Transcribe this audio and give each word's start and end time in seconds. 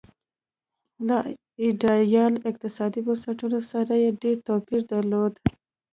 له 1.07 1.17
ایډیال 1.63 2.33
اقتصادي 2.49 3.01
بنسټونو 3.07 3.59
سره 3.71 3.93
یې 4.03 4.09
ډېر 4.21 4.37
توپیر 4.47 4.81
درلود. 4.91 5.33